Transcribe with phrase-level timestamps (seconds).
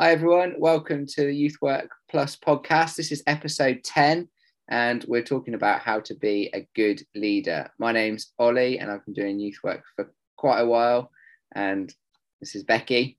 [0.00, 0.54] Hi, everyone.
[0.58, 2.94] Welcome to the Youth Work Plus podcast.
[2.94, 4.28] This is episode 10,
[4.68, 7.68] and we're talking about how to be a good leader.
[7.80, 11.10] My name's Olly, and I've been doing youth work for quite a while.
[11.52, 11.92] And
[12.40, 13.18] this is Becky.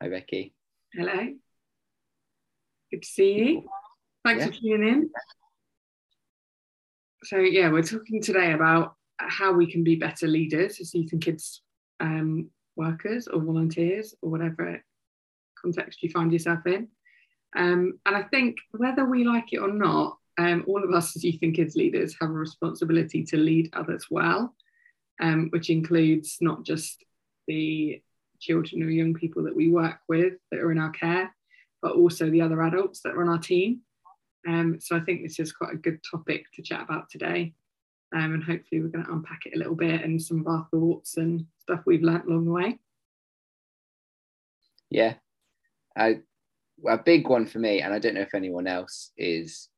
[0.00, 0.54] Hi, Becky.
[0.92, 1.26] Hello.
[2.92, 3.68] Good to see you.
[4.24, 4.50] Thanks Yeah.
[4.52, 5.10] for tuning in.
[7.24, 11.20] So, yeah, we're talking today about how we can be better leaders as youth and
[11.20, 11.62] kids
[11.98, 14.80] um, workers or volunteers or whatever
[15.60, 16.88] context you find yourself in.
[17.56, 21.24] Um, and I think whether we like it or not, um, all of us as
[21.24, 24.54] youth and kids leaders have a responsibility to lead others well,
[25.20, 27.02] um, which includes not just
[27.46, 28.02] the
[28.40, 31.34] children or young people that we work with that are in our care,
[31.80, 33.80] but also the other adults that are on our team.
[34.46, 37.54] Um, so I think this is quite a good topic to chat about today.
[38.14, 40.68] Um, and hopefully we're going to unpack it a little bit and some of our
[40.70, 42.78] thoughts and stuff we've learnt along the way.
[44.90, 45.14] Yeah.
[45.96, 46.20] I,
[46.88, 49.68] a big one for me, and I don't know if anyone else is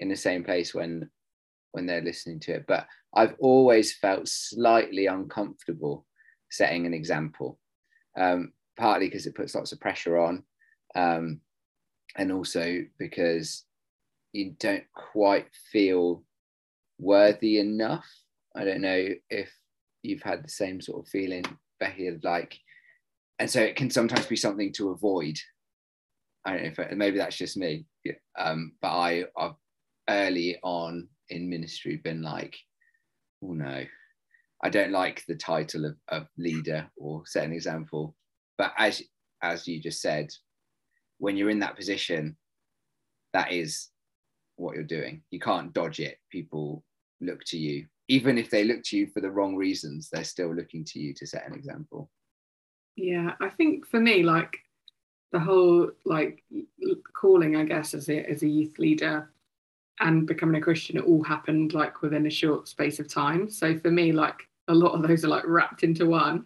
[0.00, 1.10] in the same place when
[1.72, 6.06] when they're listening to it, but I've always felt slightly uncomfortable
[6.50, 7.58] setting an example.
[8.16, 10.44] Um, partly because it puts lots of pressure on,
[10.94, 11.40] um,
[12.16, 13.64] and also because
[14.32, 16.22] you don't quite feel
[16.98, 18.06] worthy enough.
[18.56, 19.52] I don't know if
[20.02, 21.44] you've had the same sort of feeling,
[21.80, 22.58] Becky, like,
[23.38, 25.38] and so it can sometimes be something to avoid.
[26.44, 27.86] I don't know if maybe that's just me,
[28.38, 29.54] um, but I, I've
[30.08, 32.54] early on in ministry been like,
[33.42, 33.84] oh no,
[34.62, 38.14] I don't like the title of, of leader or set an example.
[38.58, 39.02] But as
[39.42, 40.28] as you just said,
[41.18, 42.36] when you're in that position,
[43.32, 43.88] that is
[44.56, 45.22] what you're doing.
[45.30, 46.18] You can't dodge it.
[46.30, 46.84] People
[47.20, 47.86] look to you.
[48.08, 51.14] Even if they look to you for the wrong reasons, they're still looking to you
[51.14, 52.10] to set an example.
[52.96, 54.56] Yeah, I think for me, like
[55.34, 56.44] the whole like
[57.12, 59.32] calling, I guess, as a as a youth leader
[59.98, 63.50] and becoming a Christian, it all happened like within a short space of time.
[63.50, 64.36] So for me, like
[64.68, 66.44] a lot of those are like wrapped into one.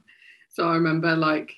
[0.49, 1.54] So I remember like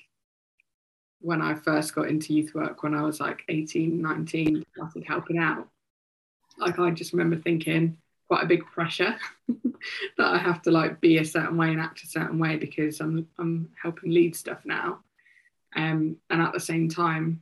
[1.21, 5.37] when I first got into youth work when I was like 18, 19, started helping
[5.37, 5.69] out.
[6.57, 7.95] Like I just remember thinking
[8.27, 9.15] quite a big pressure
[10.17, 12.99] that I have to like be a certain way and act a certain way because
[12.99, 14.99] I'm I'm helping lead stuff now.
[15.75, 17.41] Um, and at the same time,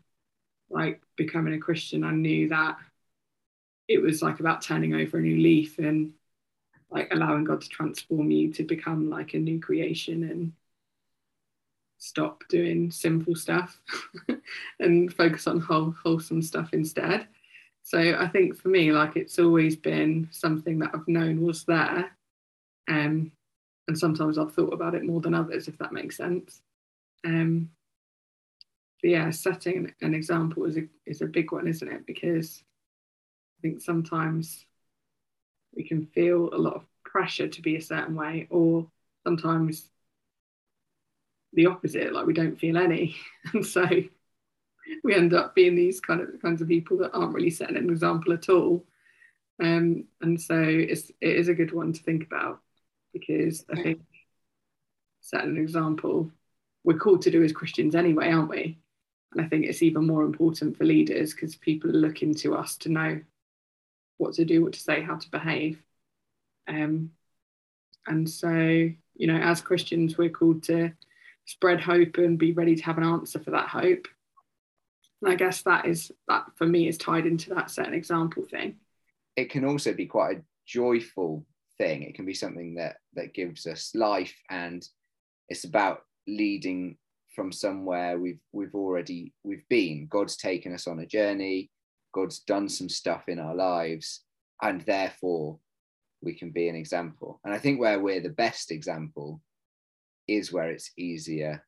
[0.69, 2.77] like becoming a Christian, I knew that
[3.87, 6.13] it was like about turning over a new leaf and
[6.91, 10.53] like allowing God to transform you to become like a new creation and
[11.97, 13.81] stop doing sinful stuff
[14.79, 17.27] and focus on whole, wholesome stuff instead.
[17.83, 22.11] So I think for me, like it's always been something that I've known was there.
[22.87, 23.31] Um,
[23.87, 26.61] and sometimes I've thought about it more than others, if that makes sense.
[27.25, 27.69] Um,
[29.01, 32.05] but yeah, setting an example is a, is a big one, isn't it?
[32.05, 32.63] Because
[33.57, 34.65] I think sometimes
[35.75, 38.87] we can feel a lot of pressure to be a certain way, or
[39.23, 39.89] sometimes
[41.53, 43.15] the opposite, like we don't feel any.
[43.53, 43.87] And so
[45.03, 47.89] we end up being these kind of kinds of people that aren't really setting an
[47.89, 48.85] example at all.
[49.61, 52.59] Um, and so it's it is a good one to think about
[53.13, 54.01] because I think
[55.21, 56.31] setting an example
[56.83, 58.79] we're called to do as Christians anyway, aren't we?
[59.31, 62.77] And I think it's even more important for leaders because people are looking to us
[62.77, 63.21] to know
[64.17, 65.81] what to do, what to say, how to behave.
[66.67, 67.11] Um,
[68.07, 70.91] and so, you know, as Christians, we're called to
[71.45, 74.07] spread hope and be ready to have an answer for that hope.
[75.21, 78.45] And I guess that is that for me is tied into that set an example
[78.45, 78.77] thing.
[79.35, 81.45] It can also be quite a joyful
[81.77, 82.03] thing.
[82.03, 84.87] It can be something that that gives us life, and
[85.49, 86.97] it's about leading
[87.39, 90.07] from somewhere we've we've already we've been.
[90.09, 91.71] God's taken us on a journey.
[92.13, 94.25] God's done some stuff in our lives,
[94.61, 95.57] and therefore
[96.21, 97.39] we can be an example.
[97.45, 99.41] And I think where we're the best example
[100.27, 101.63] is where it's easier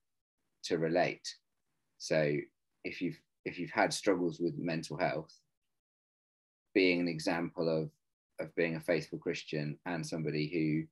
[0.65, 1.25] to relate.
[2.00, 2.35] So
[2.83, 5.33] if you've if you've had struggles with mental health,
[6.75, 7.89] being an example of
[8.45, 10.85] of being a faithful Christian and somebody who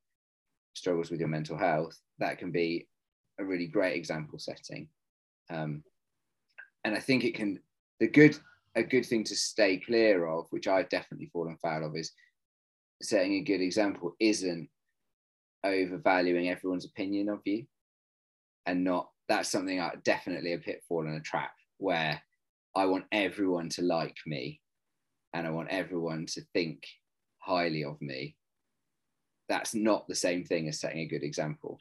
[0.74, 2.88] struggles with your mental health, that can be
[3.40, 4.88] a really great example setting.
[5.50, 5.84] Um,
[6.84, 7.60] and I think it can
[8.00, 8.38] the good
[8.76, 12.12] a good thing to stay clear of, which I've definitely fallen foul of, is
[13.02, 14.70] setting a good example isn't
[15.64, 17.66] overvaluing everyone's opinion of you
[18.66, 22.22] and not that's something I definitely a pitfall and a trap where
[22.76, 24.62] I want everyone to like me
[25.34, 26.84] and I want everyone to think
[27.40, 28.36] highly of me.
[29.48, 31.78] That's not the same thing as setting a good example.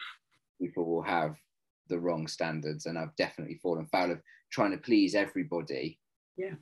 [0.60, 1.36] People will have
[1.88, 4.20] the wrong standards and I've definitely fallen foul of
[4.50, 5.98] trying to please everybody.
[6.36, 6.54] Yeah.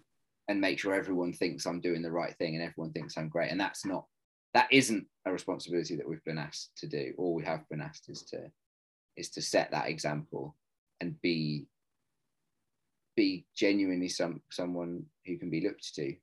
[0.49, 3.51] And make sure everyone thinks I'm doing the right thing and everyone thinks I'm great.
[3.51, 4.07] And that's not
[4.55, 7.13] that isn't a responsibility that we've been asked to do.
[7.19, 8.51] All we have been asked is to
[9.17, 10.55] is to set that example
[11.01, 11.67] and be
[13.17, 16.15] be genuinely some someone who can be looked to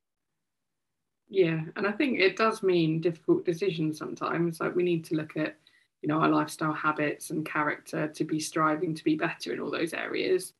[1.28, 5.36] yeah and i think it does mean difficult decisions sometimes like we need to look
[5.36, 5.56] at
[6.04, 9.70] you know our lifestyle habits and character to be striving to be better in all
[9.70, 10.52] those areas.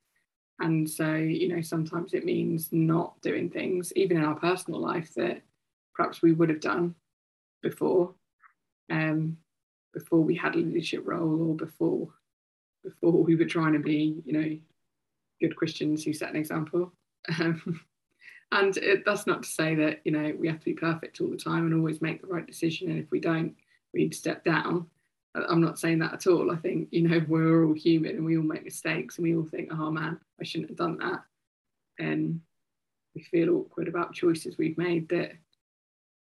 [0.58, 5.12] And so you know sometimes it means not doing things even in our personal life
[5.16, 5.42] that
[5.92, 6.94] perhaps we would have done
[7.62, 8.14] before
[8.90, 9.36] um
[9.92, 12.08] before we had a leadership role or before
[12.82, 14.58] before we were trying to be you know
[15.42, 16.90] good christians who set an example.
[17.38, 17.80] Um,
[18.52, 21.28] and it, that's not to say that you know we have to be perfect all
[21.28, 22.90] the time and always make the right decision.
[22.90, 23.54] And if we don't
[23.92, 24.86] we need to step down
[25.34, 26.50] i'm not saying that at all.
[26.50, 29.44] I think you know we're all human and we all make mistakes and we all
[29.44, 31.22] think oh man i shouldn't have done that.
[31.98, 32.40] And
[33.14, 35.32] we feel awkward about choices we've made that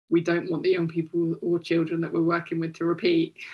[0.09, 3.37] we don't want the young people or children that we're working with to repeat.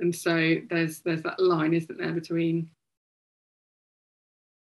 [0.00, 2.68] And so there's there's that line isn't there between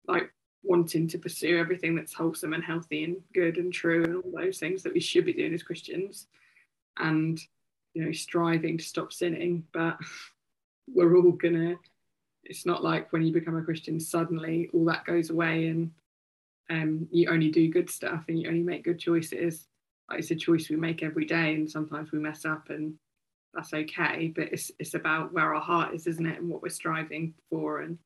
[0.08, 0.34] like
[0.64, 4.58] wanting to pursue everything that's wholesome and healthy and good and true and all those
[4.58, 6.28] things that we should be doing as Christians
[6.98, 7.40] and
[8.00, 9.98] you know striving to stop sinning but
[10.88, 11.76] we're all gonna
[12.46, 15.92] it's not like when you become a Christian suddenly all that goes away and
[16.70, 19.68] um, you only do good stuff and you only make good choices.
[20.10, 22.96] Like it's a choice we make every day and sometimes we mess up and
[23.54, 26.70] that's okay but it's it's about where our heart is isn't it and what we're
[26.70, 27.98] striving for and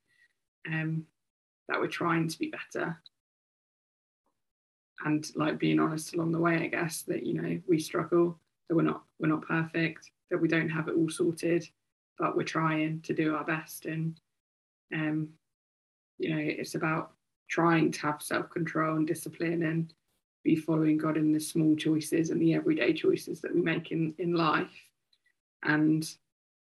[0.67, 1.05] um
[1.67, 2.97] that we're trying to be better.
[5.05, 8.75] And like being honest along the way i guess that you know we struggle that
[8.75, 11.67] we're not we're not perfect that we don't have it all sorted
[12.17, 13.85] but we're trying to do our best.
[13.85, 14.19] And
[14.93, 15.29] um
[16.19, 17.11] you know it's about
[17.49, 19.93] trying to have self-control and discipline and
[20.43, 24.13] be following god in the small choices and the everyday choices that we make in
[24.17, 24.73] in life.
[25.63, 26.07] And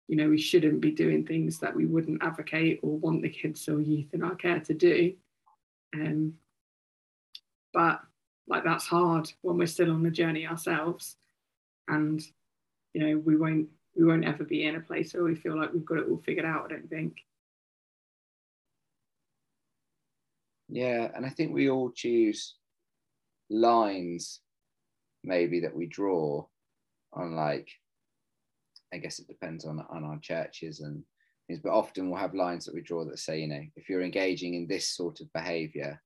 [0.09, 3.69] you know we shouldn't be doing things that we wouldn't advocate or want the kids
[3.69, 5.15] or youth in our care to do.
[5.95, 6.35] Um,
[7.73, 8.01] but
[8.49, 11.17] like that's hard when we're still on the journey ourselves
[11.89, 12.23] and
[12.95, 15.73] you know we won't we won't ever be in a place where we feel like
[15.73, 17.17] we've got it all figured out i don't think
[20.69, 22.57] yeah and i think we all choose
[23.49, 24.41] lines
[25.23, 26.45] maybe that we draw
[27.13, 27.69] on like
[28.93, 31.03] I guess it depends on on our churches and
[31.47, 34.03] things, but often we'll have lines that we draw that say, you know, if you're
[34.03, 36.01] engaging in this sort of behaviour,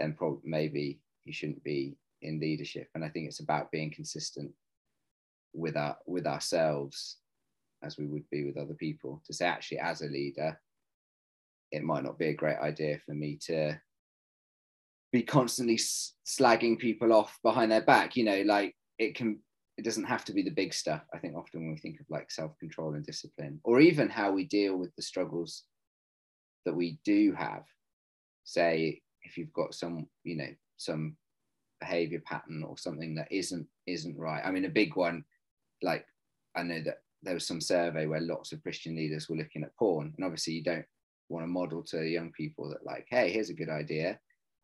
[0.00, 2.88] then probably maybe you shouldn't be in leadership.
[2.94, 4.52] And I think it's about being consistent
[5.54, 7.18] with our with ourselves
[7.82, 10.58] as we would be with other people to say actually as a leader
[11.70, 13.78] it might not be a great idea for me to
[15.12, 19.38] be constantly slagging people off behind their back you know like it can
[19.76, 21.02] it doesn't have to be the big stuff.
[21.12, 24.30] I think often when we think of like self control and discipline, or even how
[24.30, 25.64] we deal with the struggles
[26.64, 27.64] that we do have,
[28.44, 31.16] say, if you've got some, you know, some
[31.80, 34.42] behavior pattern or something that isn't isn't right.
[34.44, 35.24] I mean, a big one,
[35.84, 36.06] like
[36.56, 39.76] I know that there was some survey where lots of Christian leaders were looking at
[39.76, 40.84] porn, and obviously you don't
[41.28, 44.18] want to model to young people that like, hey, here's a good idea.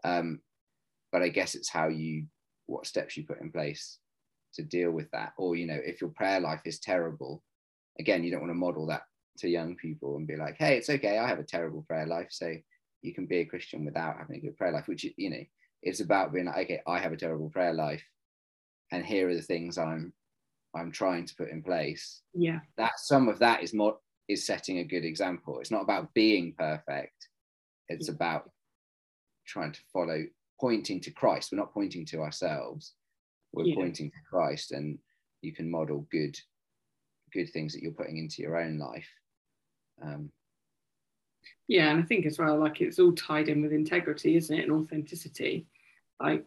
[0.04, 0.40] Um,
[1.12, 2.26] but I guess it's how you
[2.66, 3.98] what steps you put in place
[4.54, 7.42] to deal with that or you know if your prayer life is terrible
[7.98, 9.02] again you don't want to model that
[9.38, 12.28] to young people and be like hey it's okay i have a terrible prayer life
[12.30, 12.52] so
[13.02, 15.42] you can be a christian without having a good prayer life which you know
[15.82, 18.02] it's about being like okay i have a terrible prayer life
[18.92, 20.12] and here are the things i'm
[20.74, 22.60] i'm trying to put in place yeah.
[22.76, 23.96] that some of that is more
[24.30, 25.58] is setting a good example.
[25.58, 27.28] It's not about being perfect.
[27.88, 28.14] It's yeah.
[28.14, 28.50] about
[29.46, 30.24] trying to follow
[30.60, 31.50] pointing to christ.
[31.50, 32.94] We're not pointing to ourselves.
[33.52, 33.74] We're yeah.
[33.74, 34.98] pointing to Christ and
[35.42, 36.38] you can model good
[37.32, 39.08] good things that you're putting into your own life.
[40.02, 40.30] Um,
[41.68, 44.64] yeah and i think as well like it's all tied in with integrity isn't it
[44.64, 45.66] and authenticity?
[46.20, 46.44] Like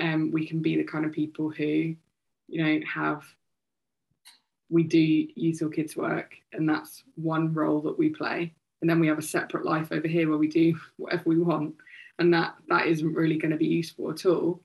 [0.00, 1.94] um, we can be the kind of people who
[2.48, 3.24] you know have
[4.70, 8.52] we do youth or kids work and that's one role that we play.
[8.80, 11.74] And then we have a separate life over here where we do whatever we want.
[12.18, 14.60] And that that isn't really going to be useful at all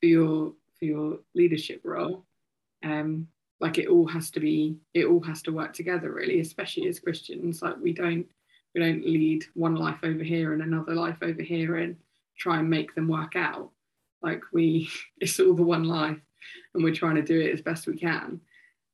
[0.00, 2.24] for your for your leadership role.
[2.84, 6.88] Um like it all has to be it all has to work together really especially
[6.88, 7.62] as christians.
[7.62, 8.26] Like we don't
[8.74, 11.96] we don't lead one life over here and another life over here and
[12.36, 13.70] try and make them work out.
[14.22, 16.20] Like we it's all the one life
[16.74, 18.40] and we're trying to do it as best we can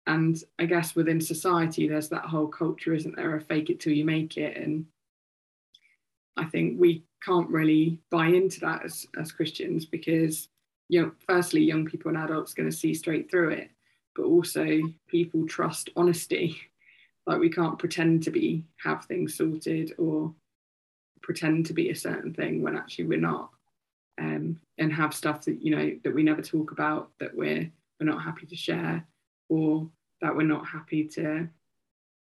[0.07, 3.93] and I guess within society, there's that whole culture, isn't there, of fake it till
[3.93, 4.57] you make it.
[4.57, 4.87] And
[6.37, 10.49] I think we can't really buy into that as, as Christians because,
[10.89, 13.71] you know, firstly, young people and adults going to see straight through it,
[14.17, 16.57] but also people trust honesty.
[17.25, 20.35] Like we can't pretend to be have things sorted or
[21.23, 23.51] pretend to be a certain thing when actually we're not.
[24.21, 28.07] Um, and have stuff that you know that we never talk about that we're we're
[28.07, 29.07] not happy to share
[29.53, 29.87] or
[30.23, 31.47] that we're not happy to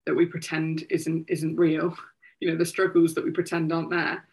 [0.06, 1.96] that we pretend isn't isn't real.
[2.40, 4.28] You know the struggles that we pretend aren't there.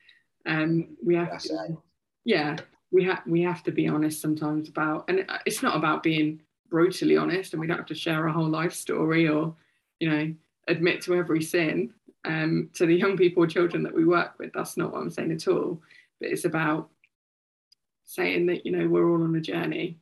[0.45, 1.79] Um we have to,
[2.25, 2.57] yeah
[2.91, 7.17] we have we have to be honest sometimes about and it's not about being brutally
[7.17, 9.55] honest and we don't have to share our whole life story or
[10.01, 10.35] you know
[10.67, 11.95] admit to every sin.
[12.25, 15.11] Um to the young people or children that we work with that's not what i'm
[15.11, 15.81] saying at all.
[16.21, 16.89] But it's about
[18.07, 20.00] saying that you know we're all on a journey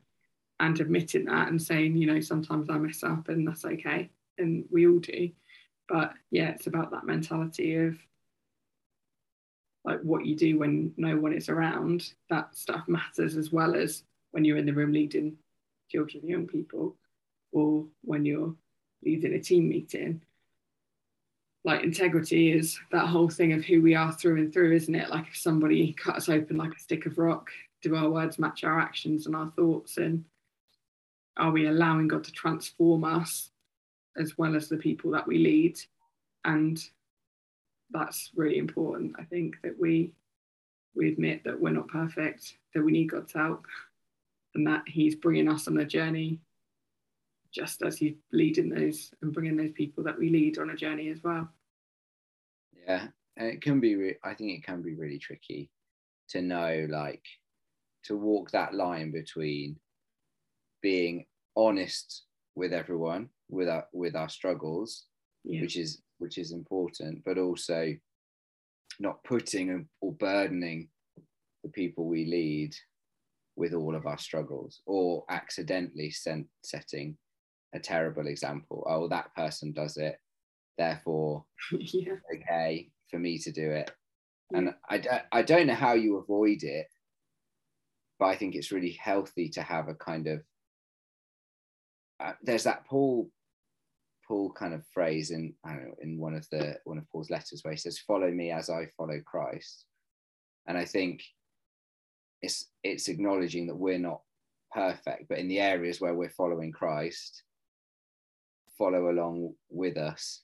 [0.59, 4.09] and admitting that and saying, you know, sometimes I mess up and that's okay.
[4.37, 5.29] And we all do.
[5.87, 7.97] But yeah, it's about that mentality of
[9.85, 12.13] like what you do when no one is around.
[12.29, 15.37] That stuff matters as well as when you're in the room leading
[15.89, 16.95] children young people
[17.51, 18.53] or when you're
[19.03, 20.21] leading a team meeting.
[21.63, 25.09] Like integrity is that whole thing of who we are through and through, isn't it?
[25.09, 27.49] Like if somebody cut us open like a stick of rock,
[27.81, 29.97] do our words match our actions and our thoughts?
[29.97, 30.23] And
[31.39, 33.49] are we allowing God to transform us
[34.17, 35.79] as well as the people that we lead?
[36.45, 36.79] And
[37.91, 39.15] that's really important.
[39.17, 40.13] I think that we
[40.95, 43.65] we admit that we're not perfect, that we need God's help,
[44.53, 46.39] and that He's bringing us on a journey,
[47.53, 51.09] just as He's leading those and bringing those people that we lead on a journey
[51.09, 51.47] as well.
[52.85, 53.95] Yeah, and it can be.
[53.95, 55.69] Re- I think it can be really tricky
[56.29, 57.23] to know, like,
[58.05, 59.77] to walk that line between
[60.81, 62.23] being honest
[62.55, 65.05] with everyone with our with our struggles
[65.43, 65.61] yeah.
[65.61, 67.93] which is which is important but also
[68.99, 70.89] not putting or burdening
[71.63, 72.73] the people we lead
[73.55, 77.17] with all of our struggles or accidentally sent, setting
[77.73, 80.17] a terrible example oh that person does it
[80.77, 82.13] therefore yeah.
[82.35, 83.91] okay for me to do it
[84.51, 84.57] yeah.
[84.57, 86.87] and I, don't, I don't know how you avoid it
[88.17, 90.41] but i think it's really healthy to have a kind of
[92.19, 93.29] uh, there's that Paul
[94.27, 97.29] Paul kind of phrase in I don't know in one of the one of Paul's
[97.29, 99.85] letters where he says, "Follow me as I follow Christ,"
[100.67, 101.23] and I think
[102.41, 104.21] it's it's acknowledging that we're not
[104.71, 107.43] perfect, but in the areas where we're following Christ,
[108.77, 110.41] follow along with us.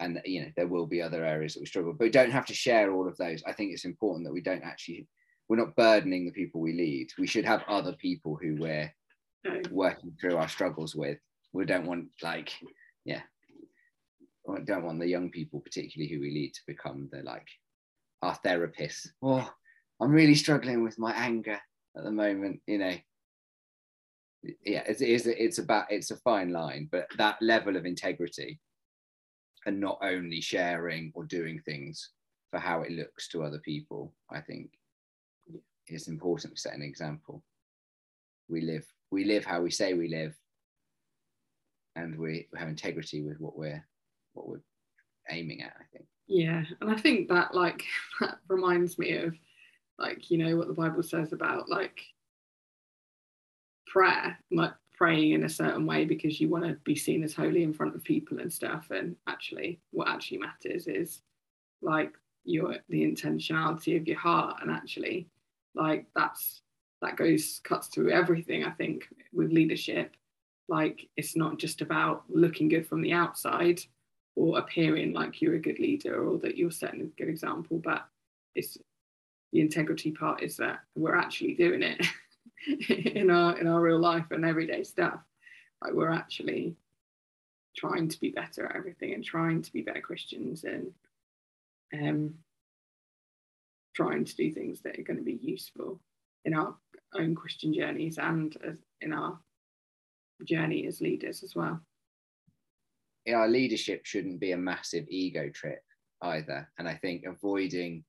[0.00, 2.46] And you know there will be other areas that we struggle, but we don't have
[2.46, 3.42] to share all of those.
[3.46, 5.06] I think it's important that we don't actually
[5.48, 7.08] we're not burdening the people we lead.
[7.18, 8.92] We should have other people who we're
[9.46, 9.70] Mm.
[9.70, 11.18] working through our struggles with.
[11.54, 12.52] We don't want like,
[13.06, 13.22] yeah,
[14.46, 17.48] we don't want the young people, particularly who we lead, to become the like
[18.20, 19.08] our therapists.
[19.22, 19.50] Oh,
[19.98, 21.58] I'm really struggling with my anger
[21.96, 22.60] at the moment.
[22.66, 22.94] You know,
[24.42, 25.26] yeah, it is.
[25.26, 28.60] It's about it's a fine line, but that level of integrity
[29.64, 32.10] and not only sharing or doing things
[32.50, 34.70] for how it looks to other people, I think
[35.88, 37.42] is important to set an example.
[38.48, 40.34] We live we live how we say we live.
[41.96, 43.84] And we have integrity with what we're
[44.34, 44.62] what we're
[45.28, 46.06] aiming at i think.
[46.28, 47.84] Yeah and i think that like
[48.20, 49.34] that reminds me of
[49.98, 52.00] like you know what the bible says about like
[53.86, 57.62] prayer like praying in a certain way because you want to be seen as holy
[57.62, 58.88] in front of people and stuff.
[58.90, 61.22] And actually what actually matters is
[61.80, 62.12] like
[62.44, 64.58] your the intentionality of your heart.
[64.60, 65.26] And actually
[65.74, 66.60] like that's
[67.02, 70.14] that goes cuts through everything i think with leadership.
[70.68, 73.80] Like it's not just about looking good from the outside
[74.36, 78.06] or appearing like you're a good leader or that you're setting a good example but
[78.54, 78.78] it's
[79.52, 82.06] the integrity part is that we're actually doing it
[83.14, 85.18] in our in our real life and everyday stuff.
[85.82, 86.76] Like we're actually
[87.76, 90.92] trying to be better at everything and trying to be better christians and
[91.94, 92.34] um
[93.94, 96.00] trying to do things that are going to be useful
[96.44, 96.74] in our
[97.14, 99.38] own Christian journeys and as in our
[100.44, 101.80] journey as leaders as well.
[103.26, 105.82] Yeah, our leadership shouldn't be a massive ego trip
[106.22, 106.68] either.
[106.78, 108.04] And I think avoiding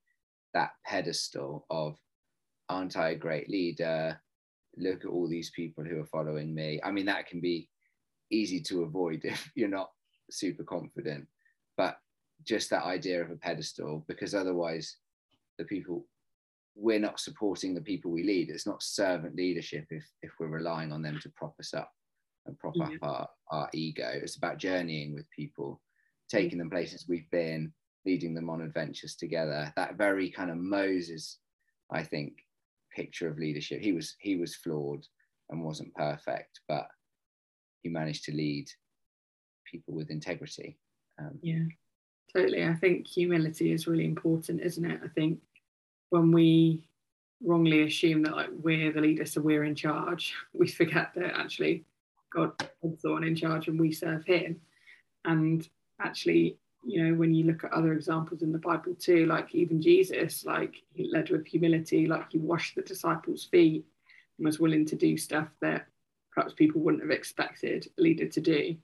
[0.53, 1.98] that pedestal of,
[2.70, 4.20] aren't I a great leader?
[4.77, 6.79] Look at all these people who are following me.
[6.84, 7.70] I mean, that can be
[8.31, 9.91] easy to avoid if you're not
[10.29, 11.27] super confident.
[11.77, 11.98] But
[12.46, 14.98] just that idea of a pedestal, because otherwise
[15.58, 16.05] the people
[16.75, 18.50] we're not supporting the people we lead.
[18.50, 21.92] It's not servant leadership if if we're relying on them to prop us up
[22.46, 24.10] and prop up our, our ego.
[24.13, 25.82] It's about journeying with people,
[26.30, 27.72] taking them places we've been,
[28.06, 29.72] leading them on adventures together.
[29.75, 31.38] That very kind of Moses,
[31.92, 32.34] I think,
[32.96, 33.82] picture of leadership.
[33.82, 35.06] He was he was flawed
[35.50, 36.88] and wasn't perfect, but
[37.84, 38.68] he managed to lead
[39.70, 40.78] people with integrity.
[41.20, 41.66] Um, yeah,
[42.34, 42.63] totally.
[42.63, 45.01] I think humility is really important, isn't it?
[45.04, 45.40] I think
[46.12, 46.88] when we
[47.44, 51.84] wrongly assume that like we're the leader, so we're in charge, we forget that actually
[52.32, 52.51] God
[52.84, 54.62] is the one in charge and we serve Him.
[55.25, 55.68] And
[56.00, 59.82] actually, you know, when you look at other examples in the Bible too, like even
[59.82, 63.86] Jesus, like he led with humility, like he washed the disciples' feet
[64.38, 65.88] and was willing to do stuff that
[66.32, 68.75] perhaps people wouldn't have expected a leader to do.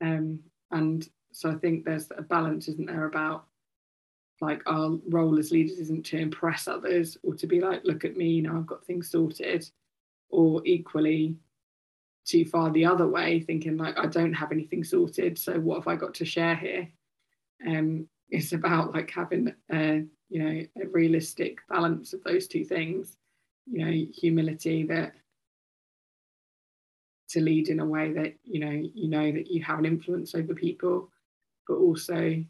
[0.00, 3.46] Um, and so I think there's a balance, isn't there, about
[4.40, 8.16] like our role as leaders isn't to impress others or to be like, look at
[8.16, 9.68] me, you know, I've got things sorted,
[10.28, 11.36] or equally
[12.26, 15.88] too far the other way, thinking like I don't have anything sorted, so what have
[15.88, 16.88] I got to share here?
[17.66, 23.16] Um, it's about like having a you know a realistic balance of those two things,
[23.66, 25.14] you know, humility that
[27.28, 30.34] to lead in a way that you know you know that you have an influence
[30.34, 31.08] over people,
[31.68, 32.44] but also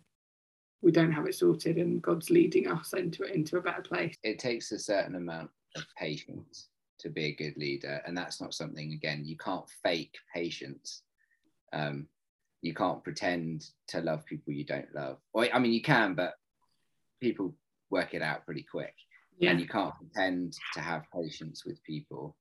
[0.83, 4.17] we don't have it sorted and God's leading us into into a better place.
[4.23, 6.69] It takes a certain amount of patience
[6.99, 11.03] to be a good leader, and that's not something again you can't fake patience.
[11.73, 12.07] Um,
[12.63, 15.19] you can't pretend to love people you don't love.
[15.33, 16.35] Or I mean, you can, but
[17.21, 17.55] people
[17.91, 18.95] work it out pretty quick.
[19.39, 19.51] Yeah.
[19.51, 22.35] And you can't pretend to have patience with people.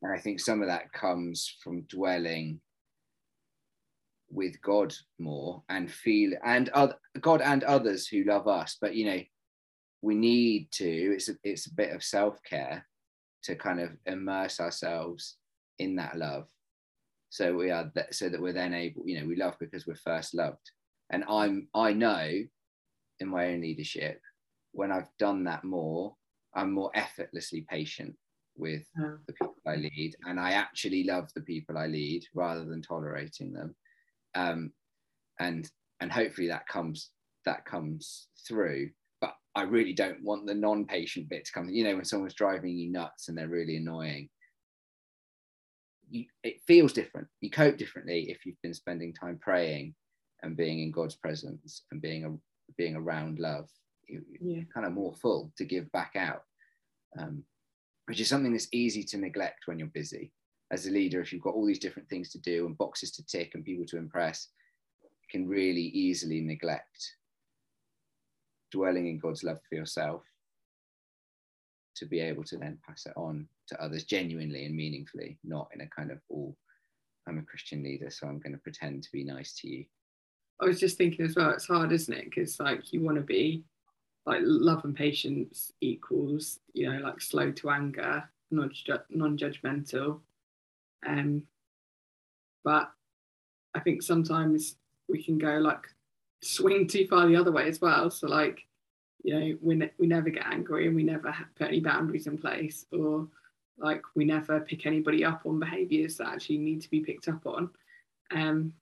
[0.00, 2.60] And I think some of that comes from dwelling
[4.42, 8.76] with God more and feel and other, God and others who love us.
[8.80, 9.20] But you know,
[10.02, 11.14] we need to.
[11.14, 12.84] It's a, it's a bit of self care
[13.44, 15.36] to kind of immerse ourselves
[15.78, 16.46] in that love.
[17.30, 19.02] So we are that, so that we're then able.
[19.06, 20.70] You know, we love because we're first loved.
[21.10, 22.28] And I'm I know
[23.20, 24.20] in my own leadership
[24.72, 26.16] when I've done that more,
[26.54, 28.16] I'm more effortlessly patient
[28.56, 29.18] with oh.
[29.26, 33.52] the people I lead, and I actually love the people I lead rather than tolerating
[33.52, 33.76] them
[34.34, 34.72] um,
[35.38, 37.10] and and hopefully that comes
[37.44, 38.90] that comes through.
[39.20, 41.68] But I really don't want the non-patient bit to come.
[41.68, 44.28] You know, when someone's driving you nuts and they're really annoying,
[46.10, 47.28] you, it feels different.
[47.40, 49.94] You cope differently if you've been spending time praying
[50.42, 52.30] and being in God's presence and being a,
[52.76, 53.68] being around love.
[54.08, 54.62] You, yeah.
[54.74, 56.42] kind of more full to give back out,
[57.18, 57.44] um,
[58.06, 60.32] which is something that's easy to neglect when you're busy
[60.72, 63.26] as a leader, if you've got all these different things to do and boxes to
[63.26, 64.48] tick and people to impress,
[65.30, 67.16] can really easily neglect
[68.70, 70.22] dwelling in God's love for yourself
[71.94, 75.82] to be able to then pass it on to others genuinely and meaningfully, not in
[75.82, 76.56] a kind of all,
[77.28, 79.84] I'm a Christian leader, so I'm going to pretend to be nice to you.
[80.60, 82.24] I was just thinking as well, it's hard, isn't it?
[82.24, 83.62] Because like you want to be
[84.24, 90.20] like love and patience equals, you know, like slow to anger, non-judgmental,
[91.06, 91.42] um,
[92.64, 92.90] but
[93.74, 94.76] I think sometimes
[95.08, 95.86] we can go like
[96.42, 98.10] swing too far the other way as well.
[98.10, 98.66] So like,
[99.22, 102.38] you know, we, ne- we never get angry and we never put any boundaries in
[102.38, 103.28] place or
[103.78, 107.46] like we never pick anybody up on behaviors that actually need to be picked up
[107.46, 107.70] on
[108.32, 108.72] um,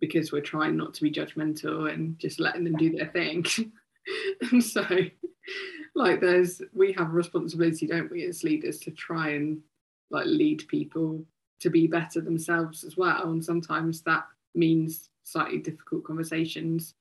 [0.00, 3.44] because we're trying not to be judgmental and just letting them do their thing.
[4.50, 4.84] and so
[5.94, 9.58] like there's we have a responsibility don't we as leaders to try and
[10.10, 11.24] like lead people
[11.60, 13.30] to be better themselves as well.
[13.30, 16.94] And sometimes that means slightly difficult conversations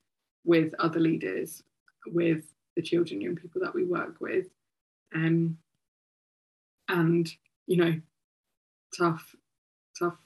[0.43, 1.63] with other leaders,
[2.07, 2.43] with
[2.75, 4.47] the children, young people that we work with.
[5.13, 5.57] Um,
[6.89, 7.31] and,
[7.67, 7.99] you know,
[8.97, 9.35] tough,
[9.97, 10.17] tough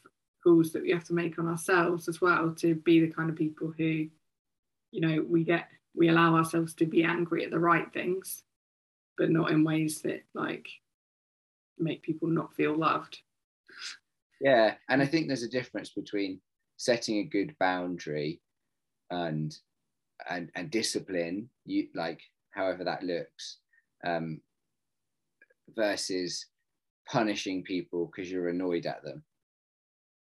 [0.43, 3.35] calls that we have to make on ourselves as well to be the kind of
[3.35, 4.07] people who,
[4.91, 8.43] you know, we get, we allow ourselves to be angry at the right things,
[9.17, 10.67] but not in ways that like
[11.77, 13.19] make people not feel loved.
[14.39, 16.39] Yeah, and I think there's a difference between
[16.77, 18.41] setting a good boundary
[19.11, 19.55] and
[20.29, 22.21] and and discipline, you like
[22.51, 23.57] however that looks,
[24.05, 24.41] um,
[25.75, 26.45] versus
[27.07, 29.23] punishing people because you're annoyed at them.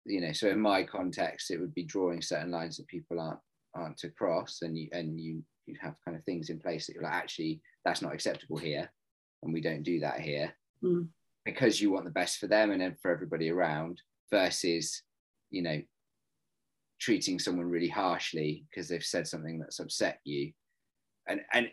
[0.06, 3.40] You know, so in my context, it would be drawing certain lines that people aren't
[3.76, 6.94] aren't to cross, and you and you you have kind of things in place that
[6.94, 8.90] you're like, actually, that's not acceptable here,
[9.44, 10.54] and we don't do that here.
[10.84, 11.10] Mm
[11.48, 15.04] because you want the best for them and then for everybody around versus
[15.50, 15.82] you know
[17.00, 20.52] treating someone really harshly because they've said something that's upset you
[21.28, 21.70] and and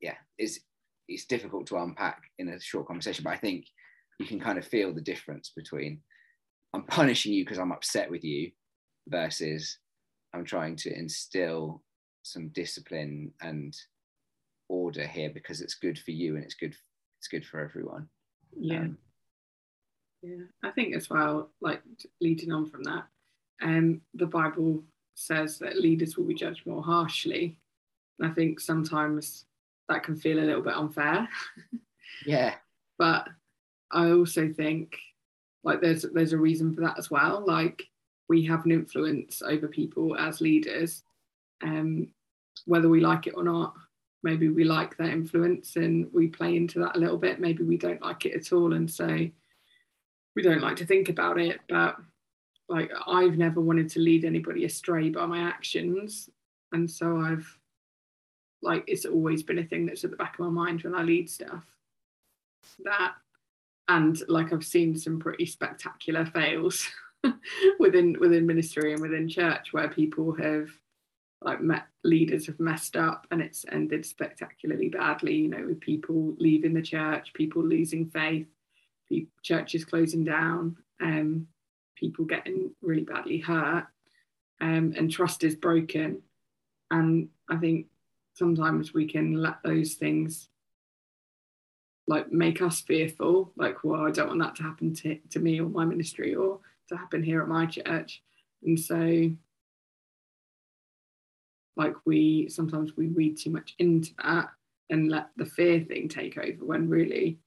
[0.00, 0.60] yeah it's
[1.08, 3.66] it's difficult to unpack in a short conversation but i think
[4.18, 6.00] you can kind of feel the difference between
[6.74, 8.50] i'm punishing you because i'm upset with you
[9.08, 9.78] versus
[10.34, 11.82] I'm trying to instill
[12.22, 13.74] some discipline and
[14.68, 16.74] order here because it's good for you and it's good
[17.18, 18.08] it's good for everyone.
[18.56, 18.80] Yeah.
[18.80, 18.98] Um,
[20.22, 20.44] yeah.
[20.62, 21.82] I think as well, like
[22.20, 23.04] leading on from that,
[23.62, 24.82] um, the Bible
[25.14, 27.58] says that leaders will be judged more harshly.
[28.18, 29.44] And I think sometimes
[29.88, 31.28] that can feel a little bit unfair.
[32.26, 32.54] Yeah.
[32.98, 33.28] but
[33.92, 34.96] I also think
[35.62, 37.44] like there's there's a reason for that as well.
[37.46, 37.84] Like
[38.28, 41.02] we have an influence over people as leaders,
[41.62, 42.08] um,
[42.64, 43.74] whether we like it or not.
[44.22, 47.40] Maybe we like that influence and we play into that a little bit.
[47.40, 49.06] Maybe we don't like it at all, and so
[50.38, 51.58] we don't like to think about it.
[51.68, 51.96] But
[52.68, 56.30] like I've never wanted to lead anybody astray by my actions,
[56.70, 57.58] and so I've
[58.62, 61.02] like it's always been a thing that's at the back of my mind when I
[61.02, 61.64] lead stuff.
[62.84, 63.14] That
[63.88, 66.88] and like I've seen some pretty spectacular fails
[67.80, 70.68] within within ministry and within church where people have
[71.42, 76.34] like met leaders have messed up and it's ended spectacularly badly you know with people
[76.38, 78.46] leaving the church people losing faith
[79.42, 81.46] churches closing down um
[81.96, 83.86] people getting really badly hurt
[84.60, 86.22] um and trust is broken.
[86.90, 87.86] And i think
[88.34, 90.48] sometimes we can let those things
[92.06, 95.60] like make us fearful like well i don't want that to happen to, to me
[95.60, 98.22] or my ministry or to happen here at my church.
[98.64, 99.30] And so
[101.76, 104.48] like we sometimes we read too much into that
[104.90, 107.38] and let the fear thing take over when really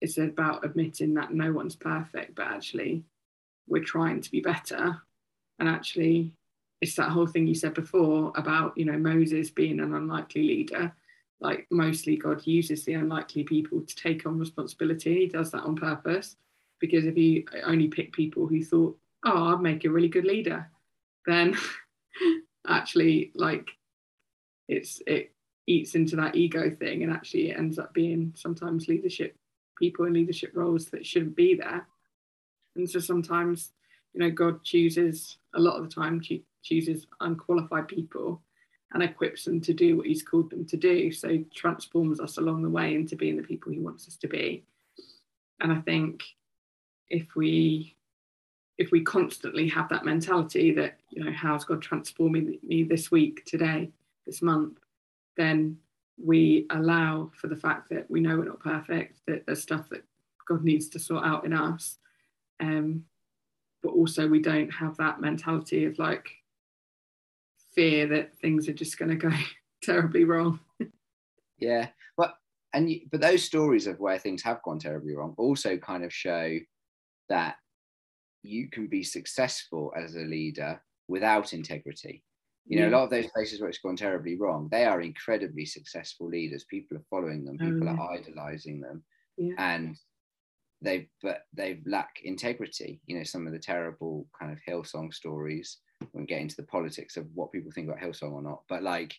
[0.00, 3.02] it's about admitting that no one's perfect but actually
[3.66, 5.00] we're trying to be better
[5.58, 6.32] and actually
[6.80, 10.92] it's that whole thing you said before about you know moses being an unlikely leader
[11.40, 15.20] like mostly God uses the unlikely people to take on responsibility.
[15.20, 16.36] He does that on purpose
[16.80, 20.68] because if he only picked people who thought, oh, I'd make a really good leader,
[21.26, 21.56] then
[22.68, 23.70] actually like
[24.68, 25.32] it's it
[25.66, 29.36] eats into that ego thing and actually it ends up being sometimes leadership
[29.78, 31.86] people in leadership roles that shouldn't be there.
[32.76, 33.72] And so sometimes,
[34.12, 36.22] you know, God chooses a lot of the time
[36.62, 38.42] chooses unqualified people
[38.92, 41.12] and equips them to do what he's called them to do.
[41.12, 44.64] So transforms us along the way into being the people he wants us to be.
[45.60, 46.22] And I think
[47.08, 47.94] if we
[48.78, 53.44] if we constantly have that mentality that you know how's God transforming me this week,
[53.44, 53.90] today,
[54.24, 54.78] this month,
[55.36, 55.76] then
[56.22, 60.04] we allow for the fact that we know we're not perfect, that there's stuff that
[60.46, 61.98] God needs to sort out in us.
[62.60, 63.04] Um,
[63.82, 66.28] but also we don't have that mentality of like
[67.74, 69.30] fear that things are just going to go
[69.82, 70.58] terribly wrong.
[71.58, 72.36] yeah, but
[72.72, 76.12] and you, but those stories of where things have gone terribly wrong also kind of
[76.12, 76.58] show
[77.28, 77.56] that
[78.42, 82.22] you can be successful as a leader without integrity.
[82.68, 82.90] You know, yeah.
[82.90, 86.64] a lot of those places where it's gone terribly wrong, they are incredibly successful leaders.
[86.64, 87.92] People are following them, people yeah.
[87.92, 88.18] are mm.
[88.18, 89.02] idolizing them,
[89.36, 89.54] yeah.
[89.58, 89.96] and
[90.82, 93.00] they but they lack integrity.
[93.06, 95.78] You know, some of the terrible kind of Hillsong stories
[96.12, 99.14] won't get into the politics of what people think about Hillsong or not, but like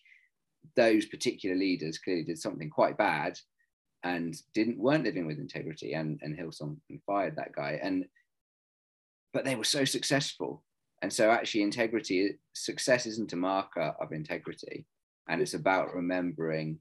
[0.76, 3.38] those particular leaders clearly did something quite bad
[4.04, 8.06] and didn't weren't living with integrity and and Hillsong fired that guy and
[9.34, 10.64] but they were so successful
[11.02, 14.86] and so actually integrity success isn't a marker of integrity
[15.28, 16.80] and it's about remembering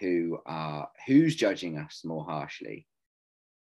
[0.00, 2.86] who are who's judging us more harshly.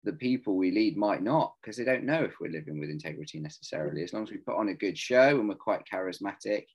[0.04, 3.40] The people we lead might not because they don't know if we're living with integrity
[3.40, 4.02] necessarily.
[4.02, 6.66] As long as we put on a good show and we're quite charismatic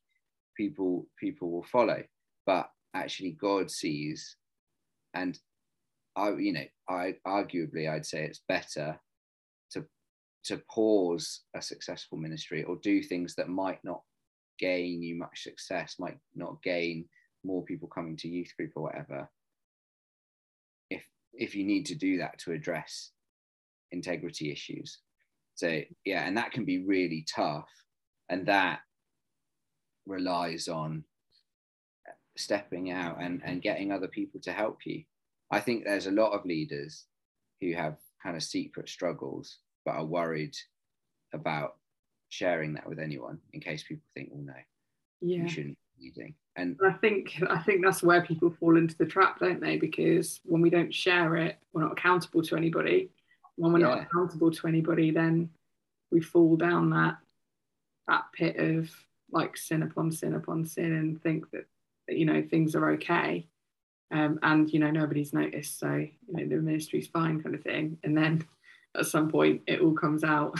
[0.56, 2.04] people people will follow.
[2.46, 4.36] But actually god sees
[5.14, 5.38] and
[6.16, 9.00] i you know i arguably i'd say it's better
[10.46, 14.02] to pause a successful ministry or do things that might not
[14.60, 17.06] gain you much success might not gain
[17.44, 19.30] more people coming to youth group or whatever
[20.90, 23.12] if if you need to do that to address
[23.92, 25.00] integrity issues.
[25.56, 27.70] So yeah, and that can be really tough,
[28.30, 28.80] and that
[30.06, 31.04] relies on
[32.38, 35.04] stepping out and, and getting other people to help you.
[35.52, 37.06] I think there's a lot of leaders
[37.60, 39.58] who have kind of secret struggles,
[39.90, 40.56] but are worried
[41.34, 41.76] about
[42.30, 44.54] sharing that with anyone in case people think, oh no,
[45.22, 45.44] yeah.
[45.44, 46.36] you shouldn't be leading.
[46.56, 49.78] And I think I think that's where people fall into the trap, don't they?
[49.78, 53.10] Because when we don't share it, we're not accountable to anybody
[53.60, 53.88] when we're yeah.
[53.88, 55.50] not accountable to anybody, then
[56.12, 57.18] we fall down that
[58.08, 58.90] that pit of
[59.32, 61.66] like sin upon sin upon sin and think that,
[62.08, 63.46] that you know things are okay.
[64.12, 67.98] Um, and you know nobody's noticed, so you know the ministry's fine, kind of thing.
[68.04, 68.48] And then
[69.00, 70.60] at some point, it all comes out,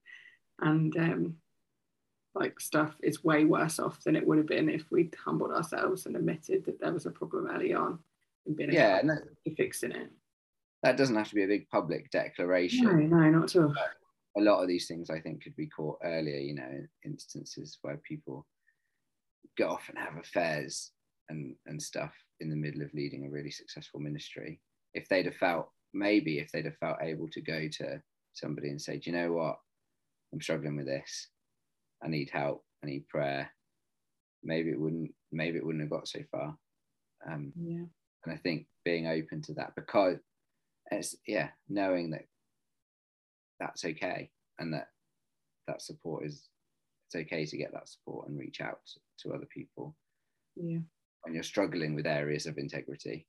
[0.60, 1.36] and um,
[2.34, 6.06] like stuff is way worse off than it would have been if we'd humbled ourselves
[6.06, 7.98] and admitted that there was a problem early on
[8.46, 9.16] and been yeah no,
[9.56, 10.10] fixing it.
[10.82, 12.84] That doesn't have to be a big public declaration.
[12.84, 13.74] No, no, not at all.
[14.36, 17.98] A lot of these things I think could be caught earlier, you know, instances where
[17.98, 18.46] people
[19.56, 20.90] go off and have affairs
[21.28, 24.60] and, and stuff in the middle of leading a really successful ministry.
[24.94, 28.02] If they'd have felt, maybe if they'd have felt able to go to
[28.32, 29.56] somebody and say, Do you know what?
[30.32, 31.28] I'm struggling with this.
[32.02, 32.64] I need help.
[32.82, 33.50] I need prayer.
[34.42, 35.12] Maybe it wouldn't.
[35.30, 36.56] Maybe it wouldn't have got so far.
[37.30, 37.84] Um, yeah.
[38.24, 40.18] And I think being open to that because
[40.90, 42.26] it's yeah, knowing that
[43.60, 44.88] that's okay and that
[45.68, 46.48] that support is
[47.06, 48.80] it's okay to get that support and reach out
[49.20, 49.94] to other people.
[50.56, 50.78] Yeah.
[51.22, 53.26] When you're struggling with areas of integrity,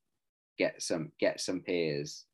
[0.58, 2.24] get some get some peers,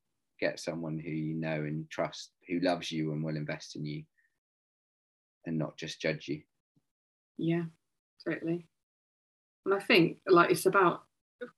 [0.40, 4.02] get someone who you know and trust, who loves you and will invest in you,
[5.46, 6.42] and not just judge you.
[7.38, 7.64] Yeah,
[8.26, 8.66] totally.
[9.66, 11.02] And I think like it's about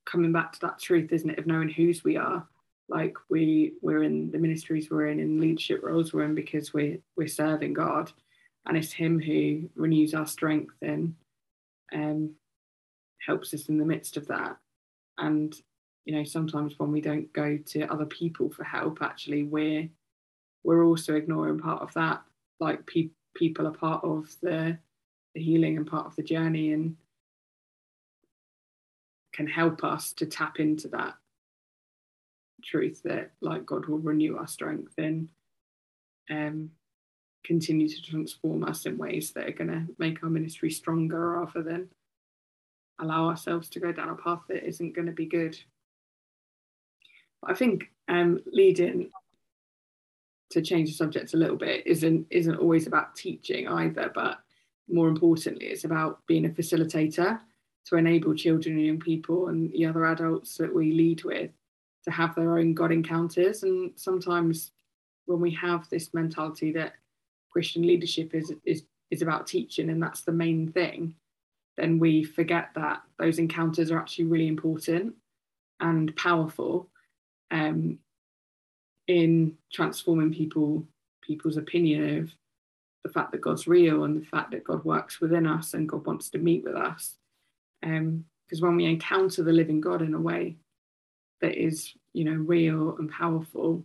[0.05, 2.47] coming back to that truth, isn't it, of knowing whose we are.
[2.89, 6.97] Like we we're in the ministries we're in, in leadership roles we're in because we're
[7.15, 8.11] we're serving God,
[8.65, 11.15] and it's Him who renews our strength and
[11.93, 12.35] um,
[13.25, 14.57] helps us in the midst of that.
[15.17, 15.55] And
[16.05, 19.89] you know, sometimes when we don't go to other people for help, actually we're
[20.63, 22.21] we're also ignoring part of that.
[22.59, 24.77] Like pe- people are part of the,
[25.33, 26.95] the healing and part of the journey, and
[29.33, 31.15] can help us to tap into that
[32.63, 35.27] truth that like God will renew our strength and
[36.29, 36.69] um,
[37.43, 41.61] continue to transform us in ways that are going to make our ministry stronger rather
[41.61, 41.89] than
[42.99, 45.57] allow ourselves to go down a path that isn't going to be good.
[47.47, 49.09] I think um, leading
[50.51, 54.39] to change the subject a little bit isn't isn't always about teaching either, but
[54.89, 57.39] more importantly, it's about being a facilitator
[57.85, 61.51] to enable children and young people and the other adults that we lead with
[62.03, 63.63] to have their own God encounters.
[63.63, 64.71] And sometimes
[65.25, 66.93] when we have this mentality that
[67.51, 71.15] Christian leadership is is is about teaching and that's the main thing,
[71.77, 75.15] then we forget that those encounters are actually really important
[75.79, 76.89] and powerful
[77.53, 77.99] um,
[79.07, 80.85] in transforming people
[81.21, 82.31] people's opinion of
[83.05, 86.05] the fact that God's real and the fact that God works within us and God
[86.05, 87.15] wants to meet with us.
[87.81, 88.25] Because um,
[88.59, 90.57] when we encounter the living God in a way
[91.41, 93.83] that is, you know, real and powerful,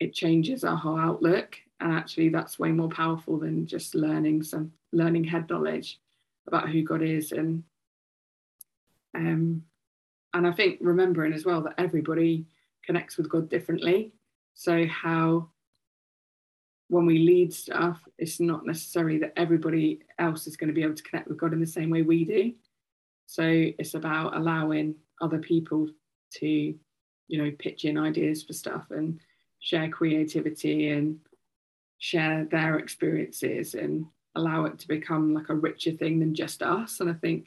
[0.00, 1.56] it changes our whole outlook.
[1.80, 6.00] And actually, that's way more powerful than just learning some learning head knowledge
[6.46, 7.64] about who God is and
[9.14, 9.62] um,
[10.34, 12.46] and I think remembering as well that everybody
[12.84, 14.12] connects with God differently.
[14.54, 15.50] So how
[16.88, 20.94] when we lead stuff, it's not necessarily that everybody else is going to be able
[20.94, 22.52] to connect with God in the same way we do.
[23.26, 25.88] So it's about allowing other people
[26.34, 29.20] to, you know, pitch in ideas for stuff and
[29.60, 31.20] share creativity and
[31.98, 37.00] share their experiences and allow it to become like a richer thing than just us.
[37.00, 37.46] And I think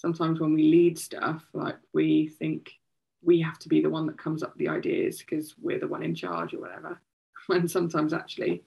[0.00, 2.72] sometimes when we lead stuff, like we think
[3.22, 5.86] we have to be the one that comes up with the ideas because we're the
[5.86, 7.00] one in charge or whatever.
[7.46, 8.62] When sometimes actually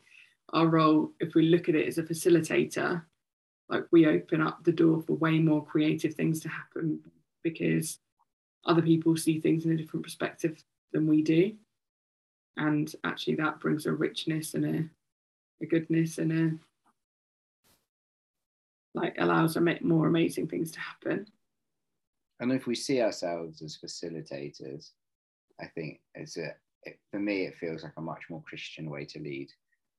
[0.52, 3.04] our role, if we look at it as a facilitator,
[3.70, 7.00] like we open up the door for way more creative things to happen
[7.44, 8.00] because
[8.66, 11.54] other people see things in a different perspective than we do.
[12.58, 16.60] And actually that brings a richness and a, a goodness and a
[18.94, 21.26] like allows more amazing things to happen.
[22.40, 24.90] And if we see ourselves as facilitators,
[25.60, 29.06] I think it's a it, for me it feels like a much more Christian way
[29.06, 29.50] to lead.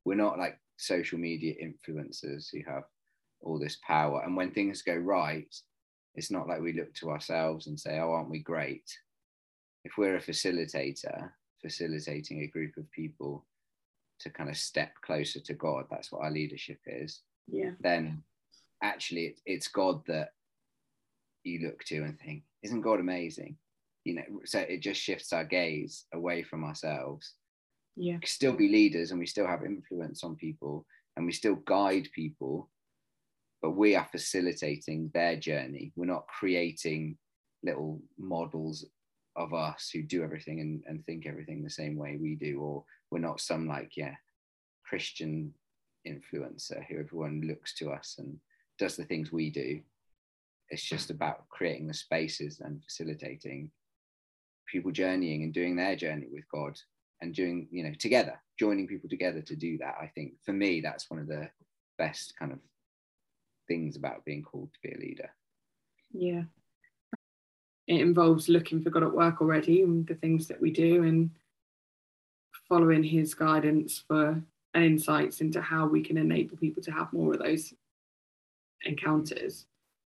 [0.05, 2.85] We're not like social media influencers who have
[3.41, 4.23] all this power.
[4.25, 5.55] And when things go right,
[6.15, 8.91] it's not like we look to ourselves and say, "Oh, aren't we great?"
[9.85, 11.31] If we're a facilitator,
[11.61, 13.47] facilitating a group of people
[14.21, 17.21] to kind of step closer to God, that's what our leadership is.
[17.47, 17.73] Yeah.
[17.81, 18.23] Then
[18.85, 20.29] actually it, it's God that
[21.43, 23.57] you look to and think, isn't God amazing?
[24.05, 27.35] You know, so it just shifts our gaze away from ourselves.
[27.97, 28.19] Yeah.
[28.21, 32.09] We still be leaders and we still have influence on people and we still guide
[32.15, 32.71] people,
[33.63, 35.93] but we are facilitating their journey.
[35.97, 37.17] We're not creating
[37.63, 38.85] little models
[39.37, 42.85] of us who do everything and, and think everything the same way we do, or
[43.11, 44.15] we're not some like, yeah,
[44.85, 45.55] Christian
[46.07, 48.37] influencer who everyone looks to us and
[48.79, 49.81] does the things we do.
[50.71, 53.71] It's just about creating the spaces and facilitating
[54.67, 56.79] people journeying and doing their journey with God
[57.21, 59.95] and doing, you know, together, joining people together to do that.
[60.01, 61.49] I think for me, that's one of the
[61.99, 62.59] best kind of
[63.69, 65.31] things about being called to be a leader.
[66.13, 66.43] Yeah.
[67.87, 71.31] It involves looking for God at work already and the things that we do and
[72.69, 77.35] following his guidance for and insights into how we can enable people to have more
[77.35, 77.73] of those
[78.85, 79.67] encounters.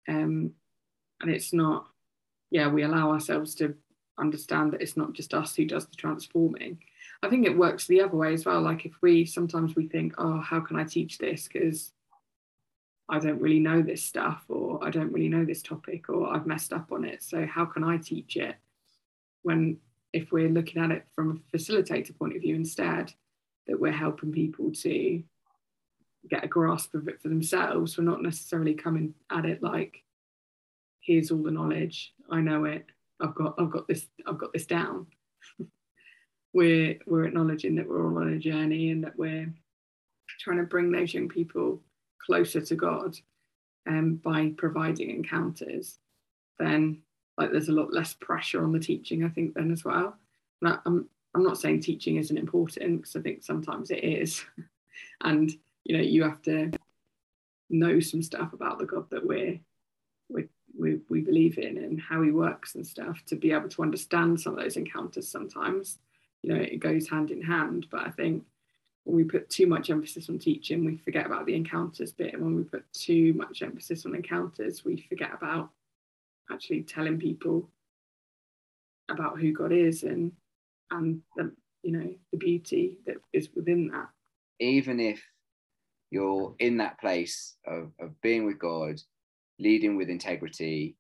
[0.08, 0.52] Um,
[1.20, 1.86] and it's not,
[2.50, 3.74] yeah, we allow ourselves to
[4.18, 6.78] understand that it's not just us who does the transforming.
[7.22, 8.62] I think it works the other way as well.
[8.62, 11.48] Like if we sometimes we think, oh, how can I teach this?
[11.50, 11.92] Because
[13.08, 16.46] I don't really know this stuff, or I don't really know this topic, or I've
[16.46, 17.22] messed up on it.
[17.22, 18.56] So how can I teach it?
[19.42, 19.78] When
[20.12, 23.12] if we're looking at it from a facilitator point of view instead,
[23.66, 25.22] that we're helping people to
[26.28, 27.96] get a grasp of it for themselves.
[27.96, 30.02] We're not necessarily coming at it like,
[31.00, 32.86] here's all the knowledge, I know it,
[33.20, 35.06] I've got I've got this, I've got this down.
[36.52, 39.52] we're we're acknowledging that we're all on a journey and that we're
[40.40, 41.82] trying to bring those young people
[42.24, 43.16] closer to God
[43.88, 45.98] um, by providing encounters,
[46.58, 47.02] then
[47.38, 50.16] like there's a lot less pressure on the teaching, I think, then as well.
[50.62, 54.44] I'm I'm not saying teaching isn't important because I think sometimes it is,
[55.22, 55.50] and
[55.84, 56.70] you know you have to
[57.70, 59.58] know some stuff about the God that we're,
[60.28, 63.82] we we we believe in and how He works and stuff to be able to
[63.82, 65.28] understand some of those encounters.
[65.28, 65.98] Sometimes,
[66.42, 67.86] you know, it goes hand in hand.
[67.90, 68.44] But I think
[69.04, 72.34] when we put too much emphasis on teaching, we forget about the encounters bit.
[72.34, 75.70] And when we put too much emphasis on encounters, we forget about
[76.50, 77.68] actually telling people
[79.08, 80.32] about who God is and
[80.90, 84.08] and the you know the beauty that is within that.
[84.60, 85.22] Even if
[86.10, 89.00] you're in that place of, of being with God,
[89.58, 90.96] leading with integrity,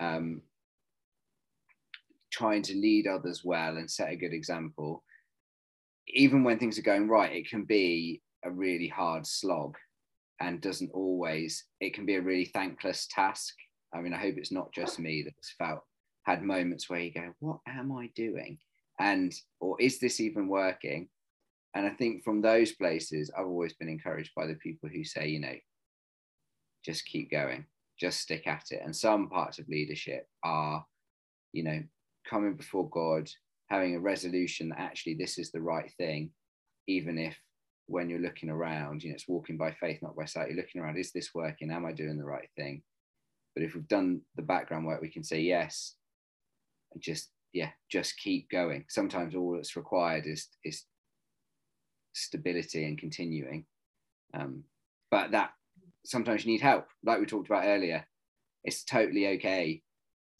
[0.00, 0.42] um,
[2.30, 5.02] trying to lead others well and set a good example,
[6.08, 9.76] even when things are going right, it can be a really hard slog
[10.40, 13.54] and doesn't always, it can be a really thankless task.
[13.94, 15.80] I mean, I hope it's not just me that's felt,
[16.22, 18.58] had moments where you go, What am I doing?
[18.98, 21.08] And, or is this even working?
[21.74, 25.28] And I think from those places, I've always been encouraged by the people who say,
[25.28, 25.54] you know,
[26.84, 27.66] just keep going,
[27.98, 28.82] just stick at it.
[28.84, 30.84] And some parts of leadership are,
[31.52, 31.82] you know,
[32.28, 33.30] coming before God,
[33.68, 36.30] having a resolution that actually this is the right thing,
[36.88, 37.36] even if
[37.86, 40.48] when you're looking around, you know, it's walking by faith, not by sight.
[40.48, 41.70] You're looking around, is this working?
[41.70, 42.82] Am I doing the right thing?
[43.54, 45.96] But if we've done the background work, we can say yes,
[46.92, 48.84] and just yeah, just keep going.
[48.88, 50.84] Sometimes all that's required is is
[52.12, 53.64] stability and continuing.
[54.34, 54.64] Um,
[55.10, 55.50] but that
[56.04, 58.06] sometimes you need help, like we talked about earlier.
[58.64, 59.82] It's totally okay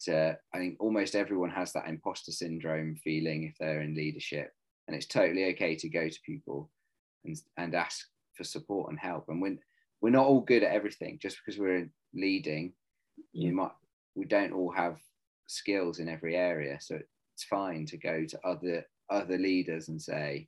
[0.01, 0.37] to.
[0.53, 4.51] I think almost everyone has that imposter syndrome feeling if they're in leadership,
[4.87, 6.69] and it's totally okay to go to people
[7.25, 9.25] and and ask for support and help.
[9.27, 9.59] And when
[10.01, 12.73] we're not all good at everything, just because we're leading,
[13.33, 13.47] yeah.
[13.47, 13.71] you might
[14.15, 14.97] we don't all have
[15.47, 16.77] skills in every area.
[16.79, 16.99] So
[17.33, 20.47] it's fine to go to other other leaders and say,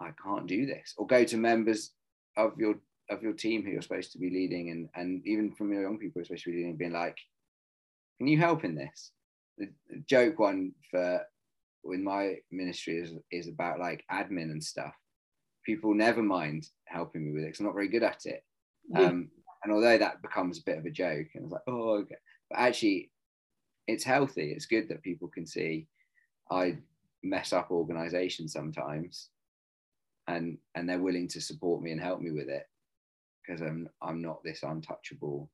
[0.00, 1.92] I can't do this, or go to members
[2.36, 2.76] of your
[3.10, 5.98] of your team who you're supposed to be leading, and and even from your young
[5.98, 7.18] people who are supposed to be leading, being like,
[8.18, 9.12] can you help in this?
[9.58, 11.22] The, the joke one for
[11.84, 14.94] with my ministry is is about like admin and stuff.
[15.64, 18.42] People never mind helping me with it because I'm not very good at it.
[18.88, 19.02] Yeah.
[19.02, 19.30] Um,
[19.62, 22.16] and although that becomes a bit of a joke, and it's like, oh, okay.
[22.48, 23.10] But actually,
[23.86, 24.52] it's healthy.
[24.52, 25.86] It's good that people can see
[26.50, 26.78] I
[27.22, 29.28] mess up organizations sometimes
[30.36, 32.66] and and they're willing to support me and help me with it
[33.46, 35.50] because I'm I'm not this untouchable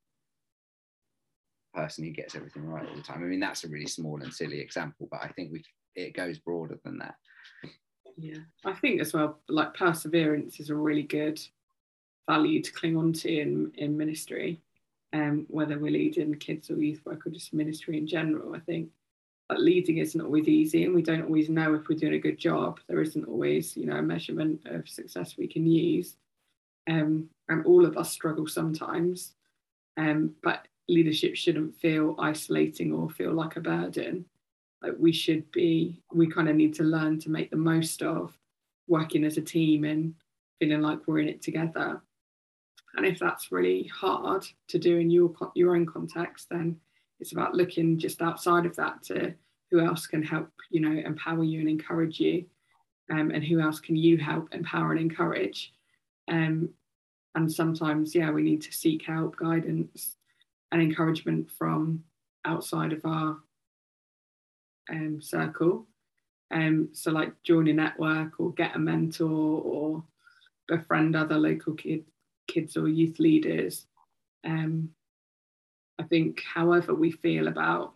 [1.74, 3.22] person who gets everything right all the time.
[3.22, 6.38] I mean that's a really small and silly example, but I think we it goes
[6.38, 7.14] broader than that.
[8.16, 11.40] Yeah, I think as well, like perseverance is a really good
[12.28, 14.60] value to cling on to in in ministry
[15.12, 18.54] um, whether we're leading kids or youth work or just ministry in general.
[18.54, 18.90] I think
[19.48, 22.38] that leading isn't always easy and we don't always know if we're doing a good
[22.38, 22.80] job.
[22.88, 26.16] There isn't always, you know, a measurement of success we can use.
[26.88, 29.34] Um, and all of us struggle sometimes.
[29.96, 34.24] Um, but leadership shouldn't feel isolating or feel like a burden.
[34.82, 38.36] Like we should be, we kind of need to learn to make the most of
[38.88, 40.14] working as a team and
[40.58, 42.00] feeling like we're in it together.
[42.96, 46.80] And if that's really hard to do in your your own context, then
[47.20, 49.34] it's about looking just outside of that to
[49.70, 52.44] who else can help, you know, empower you and encourage you,
[53.10, 55.72] um, and who else can you help empower and encourage.
[56.28, 56.70] Um,
[57.34, 60.16] and sometimes, yeah, we need to seek help, guidance,
[60.72, 62.04] and encouragement from
[62.44, 63.38] outside of our
[64.90, 65.86] um, circle.
[66.52, 70.04] Um, so, like join a network or get a mentor or
[70.68, 72.06] befriend other local kids
[72.46, 73.86] kids or youth leaders
[74.44, 74.90] Um,
[75.98, 77.94] I think, however we feel about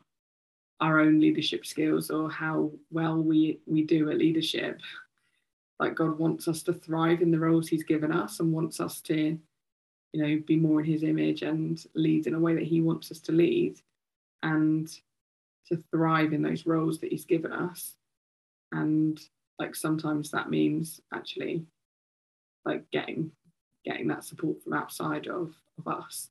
[0.80, 4.80] our own leadership skills or how well we we do at leadership,
[5.78, 9.00] like God wants us to thrive in the roles He's given us and wants us
[9.02, 9.38] to,
[10.12, 13.10] you know, be more in His image and lead in a way that He wants
[13.10, 13.78] us to lead,
[14.42, 14.88] and
[15.68, 17.94] to thrive in those roles that He's given us,
[18.72, 19.20] and
[19.58, 21.66] like sometimes that means actually
[22.64, 23.30] like getting
[23.84, 26.30] getting that support from outside of, of us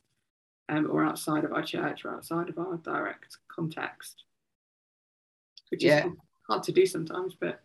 [0.70, 4.24] um, or outside of our church or outside of our direct context
[5.70, 6.06] which yeah.
[6.06, 6.14] is
[6.48, 7.62] hard to do sometimes but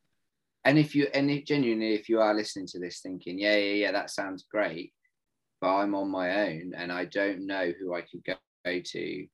[0.64, 3.74] and if you and if genuinely if you are listening to this thinking yeah yeah
[3.74, 4.92] yeah that sounds great
[5.60, 9.26] but i'm on my own and i don't know who i could go to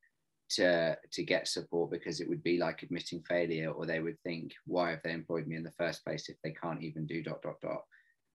[0.50, 4.52] to to get support because it would be like admitting failure or they would think
[4.66, 7.40] why have they employed me in the first place if they can't even do dot
[7.42, 7.82] dot dot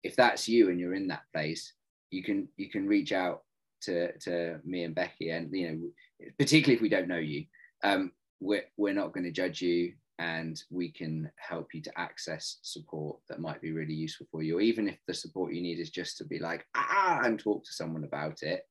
[0.03, 1.73] if that's you and you're in that place
[2.11, 3.43] you can you can reach out
[3.83, 7.45] to to me and becky and you know particularly if we don't know you
[7.85, 12.59] um we're, we're not going to judge you and we can help you to access
[12.63, 15.79] support that might be really useful for you or even if the support you need
[15.79, 18.67] is just to be like ah and talk to someone about it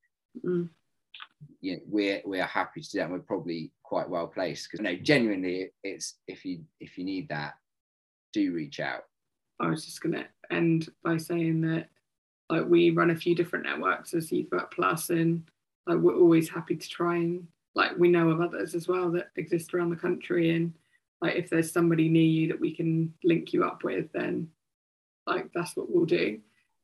[0.46, 0.70] mm
[1.62, 3.06] you know, we're we're happy to do that.
[3.06, 7.06] And we're probably quite well placed because you know genuinely it's if you if you
[7.06, 7.54] need that,
[8.34, 9.04] do reach out.
[9.60, 11.90] I was just gonna end by saying that
[12.50, 15.44] like we run a few different networks as Youth Work Plus and
[15.88, 19.30] like we're always happy to try and like we know of others as well that
[19.36, 20.74] exist around the country and
[21.22, 24.50] like if there's somebody near you that we can link you up with then
[25.28, 26.40] like that's what we'll do.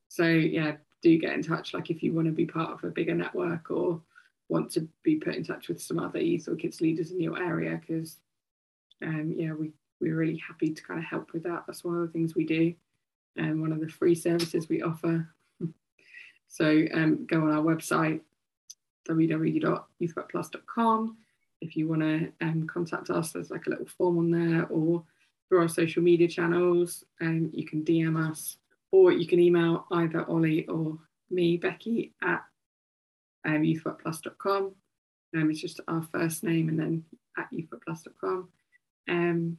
[0.08, 2.92] So yeah do get in touch like if you want to be part of a
[2.92, 4.02] bigger network or
[4.50, 7.38] want to be put in touch with some other youth or kids leaders in your
[7.38, 8.18] area because
[9.04, 11.64] um, yeah we we're really happy to kind of help with that.
[11.66, 12.74] That's one of the things we do
[13.38, 15.28] and one of the free services we offer
[16.56, 18.22] so um, go on our website
[19.10, 21.18] www.youthworkplus.com
[21.62, 25.04] if you want to um, contact us there's like a little form on there or
[25.48, 28.58] through our social media channels and um, you can dm us
[28.92, 30.98] or you can email either Olly or
[31.30, 32.44] me becky at
[33.46, 34.74] um, youthworkplus.com.
[35.36, 37.04] Um, it's just our first name and then
[37.38, 38.50] at youthworkplus.com.
[39.10, 39.58] Um,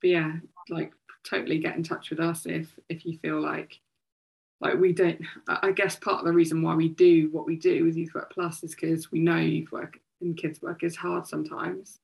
[0.00, 0.32] but yeah,
[0.68, 0.92] like
[1.24, 3.80] totally get in touch with us if if you feel like
[4.62, 5.20] like we don't.
[5.48, 8.32] I guess part of the reason why we do what we do with Youth Work
[8.32, 11.98] Plus is because we know youth work and kids work is hard sometimes,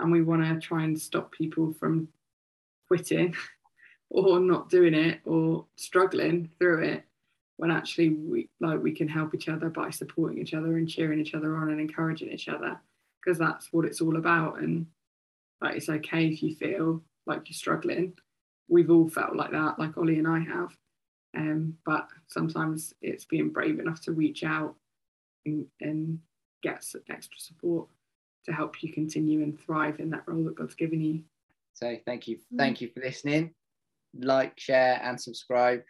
[0.00, 2.08] and we want to try and stop people from
[2.88, 3.34] quitting
[4.10, 7.04] or not doing it or struggling through it
[7.58, 11.20] when actually we like we can help each other by supporting each other and cheering
[11.20, 12.80] each other on and encouraging each other
[13.22, 14.58] because that's what it's all about.
[14.60, 14.86] And
[15.60, 18.14] like it's okay if you feel like you're struggling.
[18.66, 20.74] We've all felt like that like Olly and i have
[21.36, 24.74] um, but sometimes it's being brave enough to reach out
[25.46, 26.18] and, and
[26.62, 27.88] get extra support
[28.44, 31.22] to help you continue and thrive in that role that god's given you
[31.72, 33.54] so thank you thank you for listening
[34.14, 35.82] like share and subscribe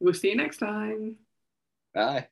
[0.00, 1.16] We'll see you next time.
[1.94, 2.28] Bye.